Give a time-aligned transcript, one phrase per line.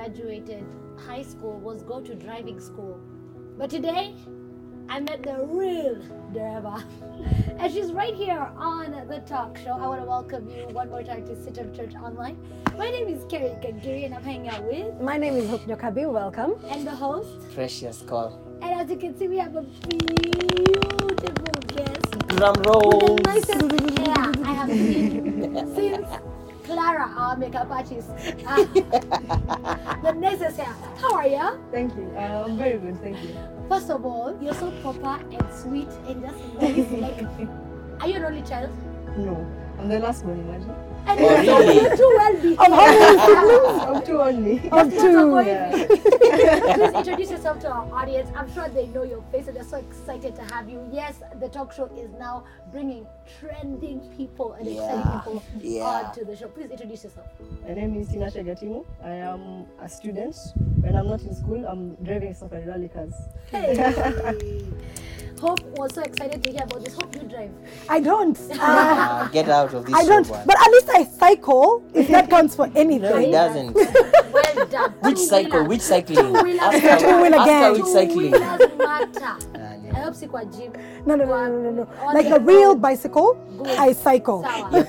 [0.00, 0.64] graduated
[1.06, 2.98] high school was go to driving school.
[3.58, 4.14] But today,
[4.88, 5.96] I met the real
[6.32, 6.82] driver.
[7.60, 9.72] And she's right here on the talk show.
[9.72, 12.38] I want to welcome you one more time to CITAM Church Online.
[12.78, 16.10] My name is Kerry Kagiri and I'm hanging out with My name is Hope Nyokabi.
[16.10, 16.54] Welcome.
[16.70, 17.52] and the host.
[17.54, 18.40] Precious call.
[18.62, 22.10] And as you can see, we have a beautiful guest.
[22.28, 23.16] Drum with roll.
[23.16, 26.08] the nicest hair I have seen since
[26.70, 28.10] Clara, our makeup artist.
[28.46, 28.64] Ah,
[30.04, 30.74] the nicest hair.
[31.00, 31.58] How are you?
[31.72, 32.06] Thank you.
[32.16, 33.00] Uh, I'm very good.
[33.02, 33.34] Thank you.
[33.68, 36.90] First of all, you're so proper and sweet and just nice.
[36.92, 37.48] Like,
[38.00, 38.70] are you an only child?
[39.16, 39.34] No,
[39.78, 40.38] I'm the last one.
[40.40, 40.89] Imagine.
[41.06, 41.74] And Oh, you're, so, really?
[41.80, 42.60] you're too well behaved.
[42.60, 43.82] Of how many siblings?
[43.90, 44.70] Of two only.
[44.70, 45.42] Of two.
[45.46, 45.86] Yeah.
[46.74, 48.30] Please introduce yourself to our audience.
[48.36, 50.80] I'm sure they know your face and they're so excited to have you.
[50.92, 53.06] Yes, the talk show is now bringing
[53.40, 55.84] trending people and exciting people Yeah.
[55.84, 56.48] onto the show.
[56.48, 57.26] Please introduce yourself.
[57.66, 58.84] My name is Tinashe Gatimu.
[59.04, 60.36] I am a student.
[60.80, 63.14] When I'm not in school, I'm driving safari rally cars.
[63.50, 63.74] Hey.
[65.40, 66.94] Hope was so excited to hear about this.
[66.94, 67.50] Hope you drive.
[67.88, 68.38] I don't.
[68.60, 70.26] Uh, get out of this I don't.
[70.26, 70.46] show, man.
[70.46, 73.02] But at least I cycle, if that counts for anything.
[73.02, 73.74] no, it doesn't.
[74.32, 74.92] Well done.
[75.00, 75.64] Which cycle?
[75.64, 76.16] Which cycling?
[76.34, 76.60] Two-wheelers.
[76.60, 77.72] Ask her- Two-wheeler ask her gang.
[77.72, 78.32] which cycling.
[78.32, 79.36] Two-wheelers matter.
[79.92, 80.72] I hope si kwa gym.
[81.06, 82.06] No, no, no, no, no, no.
[82.14, 83.76] Like a real bicycle, Good.
[83.78, 84.42] I cycle.
[84.44, 84.84] Sawa.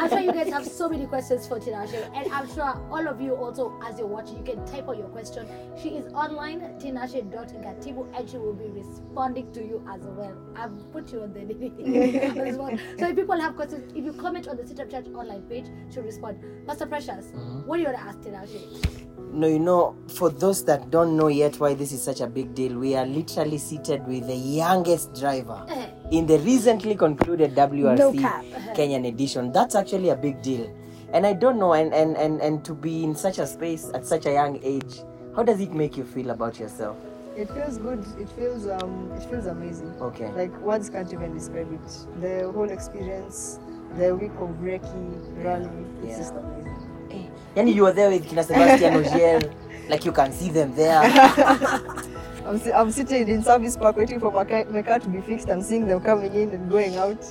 [0.00, 3.20] I'm sure you guys have so many questions for Tinashe, and I'm sure all of
[3.20, 5.46] you also, as you're watching, you can type out your question.
[5.82, 10.34] She is online, tinashe.gatibu, and she will be responding to you as well.
[10.56, 12.80] I've put you on the, on the.
[12.98, 16.02] So if people have questions, if you comment on the CITAM Church online page, she'll
[16.02, 16.42] respond.
[16.66, 17.26] Pastor Precious,
[17.66, 19.06] what do you want to ask Tinashe?
[19.32, 22.52] No, you know, for those that don't know yet why this is such a big
[22.54, 25.79] deal, we are literally seated with the youngest driver Eh,
[26.10, 28.44] in the recently concluded WRC cap.
[28.76, 29.52] Kenyan edition.
[29.52, 30.70] That's actually a big deal.
[31.12, 34.06] And I don't know, and, and, and, and to be in such a space at
[34.06, 35.00] such a young age,
[35.34, 36.96] how does it make you feel about yourself?
[37.36, 38.04] It feels good.
[38.18, 39.10] It feels um.
[39.16, 39.94] It feels amazing.
[40.00, 40.30] Okay.
[40.32, 42.20] Like words can't even describe it.
[42.20, 43.60] The whole experience,
[43.96, 45.68] the week of Reiki rally,
[46.02, 46.18] it's Yeah.
[46.18, 47.30] just amazing.
[47.56, 49.40] Yani you were there with Kina Sebastian Ogier,
[49.88, 51.00] like you can see them there.
[52.46, 55.20] I'm, si- I'm sitting in service park waiting for my car, my car to be
[55.20, 55.48] fixed.
[55.48, 57.24] I'm seeing them coming in and going out.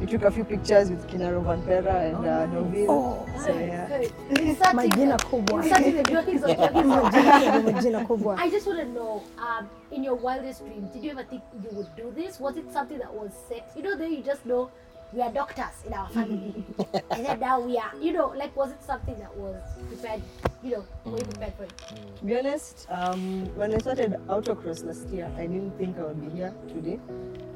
[0.00, 2.84] We took a few pictures with Kinaro Vampera and uh, Novin.
[2.86, 3.26] Oh.
[3.42, 3.88] So yeah.
[4.74, 5.62] Majina kubwa.
[7.64, 8.36] Majina kubwa.
[8.38, 11.70] I just want to know, um, in your wildest dreams, did you ever think you
[11.72, 12.38] would do this?
[12.38, 13.72] Was it something that was set?
[13.74, 14.70] You know, then you just know
[15.16, 16.62] we are doctors in our family,
[17.10, 17.90] and then now we are.
[17.98, 19.56] You know, like was it something that was
[19.88, 20.20] prepared?
[20.62, 21.72] You know, were you prepared for it?
[22.18, 26.20] To be honest, um, when I started autocross last year, I didn't think I would
[26.20, 27.00] be here today.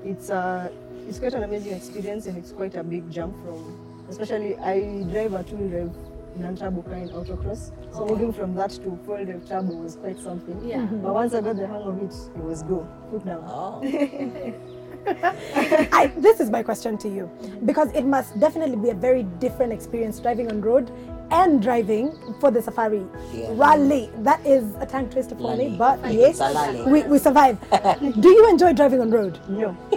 [0.03, 0.71] It's uh,
[1.07, 5.35] it's quite an amazing experience and it's quite a big jump from, especially I drive
[5.35, 5.95] a two rev
[6.37, 7.73] non-turbo car in autocross.
[7.93, 10.67] So moving from that to full rev turbo was quite something.
[10.67, 10.87] Yeah.
[10.87, 12.89] But once I got the hang of it, it was go.
[13.11, 13.45] Put down.
[13.47, 13.83] Oh.
[15.07, 17.31] I, this is my question to you
[17.65, 20.91] because it must definitely be a very different experience driving on road
[21.31, 23.03] and driving for the safari
[23.33, 23.51] Yeah.
[23.55, 24.11] rally.
[24.19, 25.77] That is a tongue twister for me, Lally.
[26.01, 26.87] but yes, Salali.
[26.91, 27.59] we, we survive.
[28.21, 29.39] Do you enjoy driving on road?
[29.49, 29.77] No.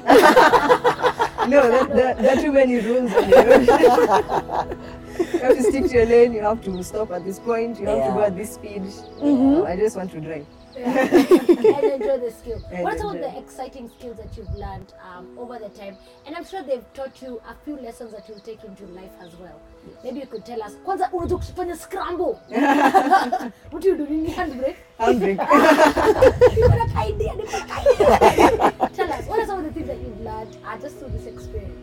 [1.47, 4.77] no, there, there, there are too many rules on the road.
[5.33, 7.87] you have to stick to your lane, you have to stop at this point, you
[7.87, 8.83] have to go at this speed.
[9.21, 10.45] Uh, I just want to drive.
[10.75, 11.07] Yeah.
[11.07, 12.61] and enjoy the skill.
[12.71, 15.97] And what are some of the exciting skills that you've learned um, over the time?
[16.25, 19.35] And I'm sure they've taught you a few lessons that you'll take into life as
[19.35, 19.59] well.
[20.03, 20.75] Maybe you could tell us.
[20.85, 22.39] Kwanza unajua kufanya scramble.
[23.71, 24.05] what do you do?
[24.05, 24.77] Nini handbrake?
[24.97, 25.41] Handbrake.
[26.55, 28.89] Niko na ka idea, niko na idea.
[28.95, 31.25] Tell us, what are some of the things that you've learned uh, just through this
[31.25, 31.75] experience?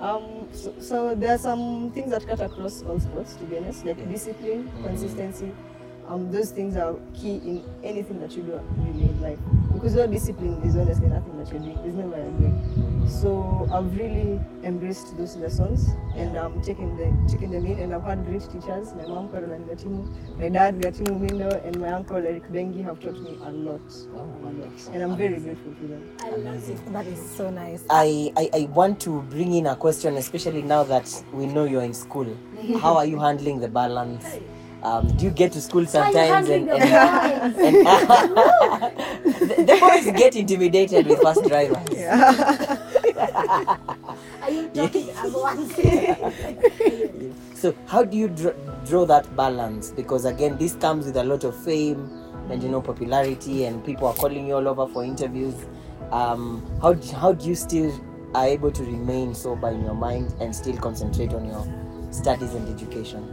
[0.00, 3.84] Um, so, so there are some things that cut across all sports, to be honest,
[3.84, 5.52] like discipline, consistency.
[6.08, 9.38] Um, those things are key in anything that you do really in life.
[9.72, 11.76] Because without discipline, there's honestly nothing that you're doing.
[11.82, 13.06] There's never a doing.
[13.06, 17.78] So I've really embraced those lessons and I'm taking them, taking them in.
[17.78, 18.94] And I've had great teachers.
[18.94, 23.20] My mom, Caroline Gatimu, my dad, Gatimu Mindo, and my uncle, Eric Bengi, have taught
[23.20, 23.80] me a lot.
[24.14, 24.88] A lot.
[24.92, 26.16] And I'm very grateful to them.
[26.20, 26.92] I love it.
[26.92, 27.84] That is so nice.
[27.90, 31.82] I, I, I want to bring in a question, especially now that we know you're
[31.82, 32.26] in school.
[32.80, 34.24] How are you handling the balance?
[34.82, 37.96] Um, do you get to school How are you sometimes handling and, the and, boys?
[39.24, 41.78] the, the boys get intimidated with fast drivers?
[44.42, 45.32] Are you talking as?
[47.54, 48.54] So how do you dr-
[48.86, 49.90] draw that balance?
[49.90, 52.08] Because again, this comes with a lot of fame
[52.48, 55.54] and you know popularity, and people are calling you all over for interviews.
[56.12, 57.92] Um, how d- how do you still
[58.34, 61.66] are able to remain sober in your mind and still concentrate on your
[62.12, 63.24] studies and education?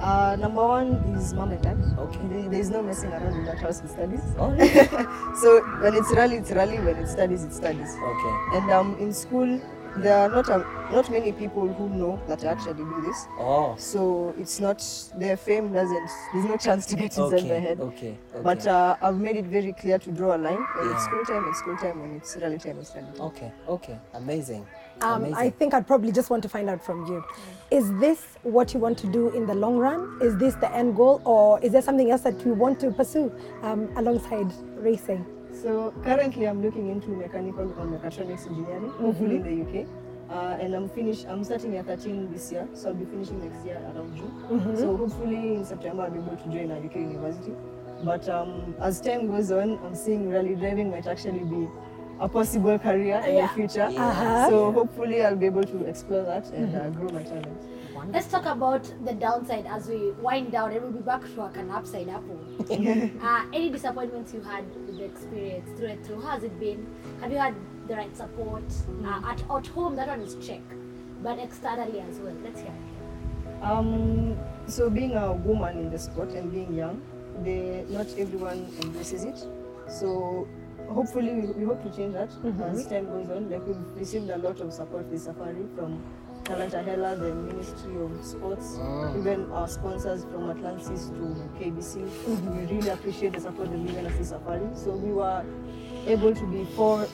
[0.00, 1.78] Uh, number one is mom and dad.
[1.98, 2.48] Okay.
[2.48, 4.20] There's no messing around in that house with studies.
[4.38, 4.68] Oh, really?
[5.40, 6.78] so when it's rally, it's rally.
[6.78, 7.94] When it's studies, it's studies.
[7.96, 8.56] okay.
[8.58, 9.60] And um, in school,
[9.96, 10.46] there are not
[10.92, 13.26] not many people who know that I actually do this.
[13.38, 13.74] Oh.
[13.78, 14.84] So it's not
[15.16, 16.10] their fame doesn't.
[16.34, 17.48] There's no chance to get inside Okay.
[17.48, 17.80] my head.
[17.80, 18.18] Okay.
[18.34, 18.42] Okay.
[18.42, 20.94] But uh, I've made it very clear to draw a line when Yeah.
[20.94, 22.00] it's school time, it's school time.
[22.02, 23.08] When it's rally time, it's rally.
[23.18, 23.50] okay.
[23.66, 23.98] Okay.
[24.12, 24.66] Amazing.
[25.02, 27.24] Um, I think I'd probably just want to find out from you.
[27.70, 30.18] Is this what you want to do in the long run?
[30.22, 31.20] Is this the end goal?
[31.24, 33.32] Or is there something else that you want to pursue
[33.62, 35.26] um, alongside racing?
[35.52, 39.86] So currently, I'm looking into mechanical or mechatronics engineering, hopefully in the UK.
[40.30, 41.24] Uh, and I'm finish.
[41.24, 44.76] I'm starting year 13 this year, so I'll be finishing next year around June.
[44.76, 47.52] So hopefully in September I'll be able to join a UK university.
[48.02, 51.68] But um, as time goes on, I'm seeing rally driving might actually be
[52.20, 53.82] a possible career in the future.
[53.82, 54.48] Uh-huh.
[54.48, 57.62] So hopefully I'll be able to explore that and uh, grow my talent.
[58.12, 61.70] Let's talk about the downside as we wind down and we'll be back to an
[61.70, 62.38] upside apple.
[63.22, 66.20] uh, any disappointments you had with the experience through and through?
[66.20, 66.86] How has it been?
[67.20, 67.54] Have you had
[67.88, 68.64] the right support?
[69.04, 70.60] Uh, at, at home, that one is check.
[71.22, 72.34] But externally as well.
[72.44, 72.74] Let's hear.
[73.62, 77.02] Um, so being a woman in the sport and being young,
[77.42, 79.44] they, not everyone embraces it.
[79.88, 80.46] So
[80.88, 82.30] hopefully we, we hope to change that
[82.64, 83.50] as time goes on.
[83.50, 86.02] Like we've received a lot of support this safari from
[86.44, 88.76] Talanta Hela, the Ministry of Sports,
[89.18, 92.08] even our sponsors from Atlantis to KBC.
[92.26, 94.68] We really appreciate the support they've given us this safari.
[94.74, 95.44] So we were
[96.06, 97.06] able to be four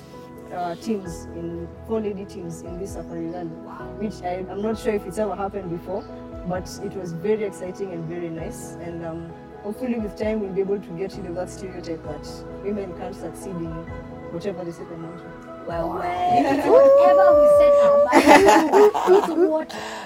[0.55, 3.49] uh, teams in four lady teams in this safari rally,
[3.99, 6.05] which I, I'm not sure if it's ever happened before,
[6.47, 8.73] but it was very exciting and very nice.
[8.83, 12.29] And um, hopefully, with time, we'll be able to get rid of that stereotype that
[12.65, 13.73] women can't succeed in
[14.33, 15.25] whatever they set their mind to.
[15.67, 20.03] Well, whatever we set our mind to, it's whatever.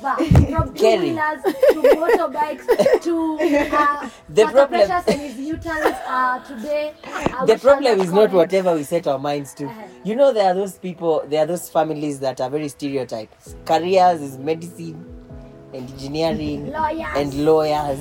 [0.00, 1.10] From two Kerry.
[1.10, 3.38] wheelers to motorbikes to
[3.76, 6.92] uh, The problem- and his uh, today.
[7.04, 9.66] uh, the problem is not whatever we set our minds to.
[9.66, 9.82] Uh-huh.
[10.04, 13.64] You know, there are those people, there are those families that are very stereotyped.
[13.64, 15.04] Careers is medicine
[15.72, 17.06] and engineering Lawyers.
[17.16, 18.00] and lawyers.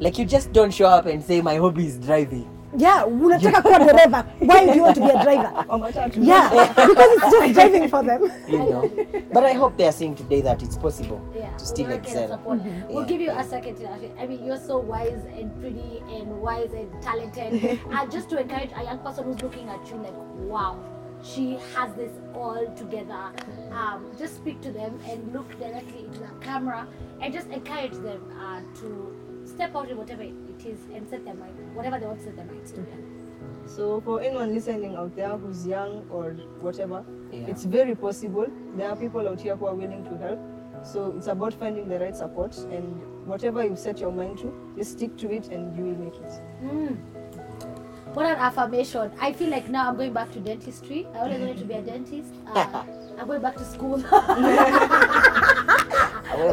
[0.00, 2.48] Like you just don't show up and say my hobby is driving.
[2.76, 4.24] Yeah, unataka kuwa dereva.
[4.40, 5.52] Why do you want to be a driver?
[6.20, 8.22] Yeah, because it's just driving for them.
[8.48, 8.90] You know.
[9.32, 12.00] but I hope they are seeing today that it's possible Yeah, to still we can
[12.02, 12.28] excel.
[12.28, 12.60] support.
[12.88, 14.10] We'll give you a second, Tinashe.
[14.20, 17.78] I mean, you're so wise and pretty and wise and talented.
[17.92, 20.14] and just to encourage a young person who's looking at you like,
[20.50, 20.76] wow,
[21.22, 23.30] she has this all together.
[23.70, 26.88] Um, just speak to them and look directly into the camera
[27.20, 29.13] and just encourage them uh, to
[29.54, 32.36] step out in whatever it is and set their mind, whatever they want to set
[32.36, 32.84] their minds to.
[33.66, 37.46] So for anyone listening out there who's young or whatever, Yeah.
[37.48, 38.46] it's very possible.
[38.76, 40.38] There are people out here who are willing to help.
[40.84, 44.92] So it's about finding the right support and whatever you set your mind to, just
[44.92, 46.32] stick to it and you will make it.
[46.62, 46.96] Mm.
[48.14, 49.10] What an affirmation.
[49.20, 51.06] I feel like now I'm going back to dentistry.
[51.14, 52.34] I always wanted to be a dentist.
[52.54, 52.84] Uh,
[53.18, 53.98] I'm going back to school.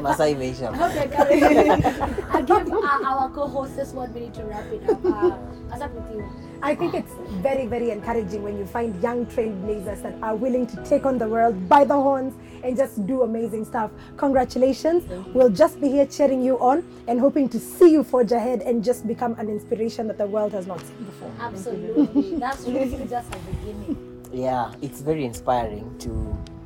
[0.02, 0.72] Awe Masai imeisha.
[0.82, 1.70] Okay,
[2.32, 5.06] I'll give uh, our co-host this one minute to wrap it up.
[5.06, 5.38] Uh,
[5.72, 6.30] I'll with you.
[6.64, 7.12] I think it's
[7.42, 11.28] very, very encouraging when you find young trailblazers that are willing to take on the
[11.28, 12.34] world by the horns
[12.64, 13.92] and just do amazing stuff.
[14.18, 15.04] Congratulations.
[15.34, 18.84] We'll just be here cheering you on and hoping to see you forge ahead and
[18.84, 21.32] just become an inspiration that the world has not seen before.
[21.40, 22.38] Absolutely.
[22.38, 24.08] That's really just the beginning.
[24.34, 26.12] yeah it's very inspiring to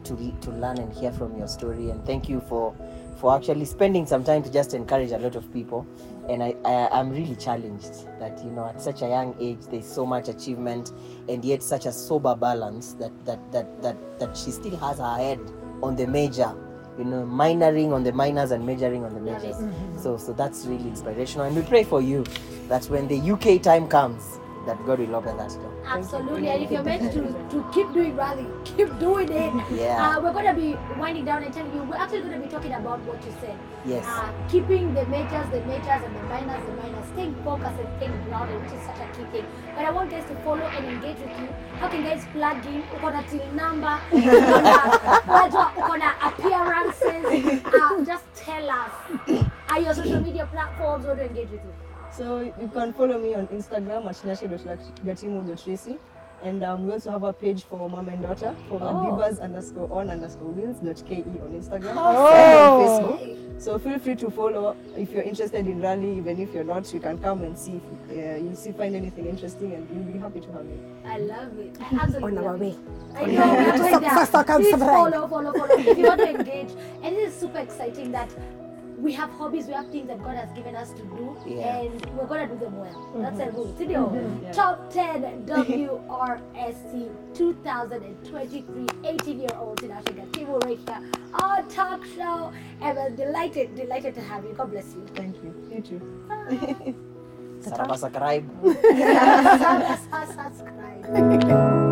[0.04, 2.76] to to learn and hear from your story and thank you for
[3.18, 5.86] for actually spending some time to just encourage a lot of people.
[6.30, 9.86] And I, I i'm really challenged that you know at such a young age there's
[9.86, 10.92] so much achievement
[11.30, 15.18] and yet such a sober balance that that that that, that she still has her
[15.18, 15.40] head
[15.84, 16.52] on the major
[16.98, 19.56] you know minoring on the minors and majoring on the majors.
[20.02, 21.46] So so that's really inspirational.
[21.46, 22.24] And we pray for you
[22.70, 26.48] that when the uk time comes that god will open that door Absolutely.
[26.50, 29.54] And if you're meant to, to keep doing rally, keep doing it.
[29.72, 30.18] Yeah.
[30.18, 32.48] Uh, we're going to be winding down and telling you, we're actually going to be
[32.48, 33.56] talking about what you said.
[33.86, 34.04] Yes.
[34.08, 38.24] Uh, keeping the majors, the majors, and the minors, the minors, staying focused and staying
[38.26, 39.46] grounded, which is such a key thing.
[39.76, 41.48] But I want guys to follow and engage with you.
[41.80, 42.82] How can guys plug in?
[42.98, 43.96] Uko na till number,
[45.30, 47.62] wajua, uko na appearances.
[47.66, 48.92] Uh, just tell us.
[49.70, 51.74] Are your social media platforms or to engage with you?
[52.16, 55.98] So you can follow me on Instagram at nashe.gatimu.tracy.
[56.44, 58.86] And um, we also have a page for mom and daughter for Oh.
[58.86, 62.28] Madibas underscore on underscore wheels dot ke on Instagram Oh.
[62.28, 63.62] and on Facebook.
[63.62, 66.18] So feel free to follow if you're interested in rally.
[66.18, 69.26] Even if you're not, you can come and see if uh, you see find anything
[69.28, 70.80] interesting, and we'll be happy to have you.
[71.06, 71.78] I love it.
[71.82, 72.70] I absolutely On our way.
[72.70, 72.78] it.
[73.16, 74.26] I know, we are going So- there.
[74.26, 75.78] so- so Please follow, follow, follow.
[75.80, 78.30] If you want to engage, and it is super exciting that
[78.98, 81.78] we have hobbies, we have things that God has given us to do, Yeah.
[81.80, 82.94] and we're gonna do them well.
[82.94, 83.22] Mm-hmm.
[83.24, 83.74] That's a rule.
[83.76, 84.44] Studio mm-hmm.
[84.46, 84.52] Yeah.
[84.52, 91.02] top 10 WRSC 2023 18 year old Tinashe Gatimu right here,
[91.34, 92.52] our talk show.
[92.82, 94.54] And we're delighted, delighted to have you.
[94.54, 95.06] God bless you.
[95.16, 95.54] Thank you.
[95.72, 96.02] You too.
[97.62, 98.46] Saraba subscribe.
[101.06, 101.82] Subscribe,